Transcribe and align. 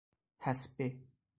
حصبه 0.41 0.99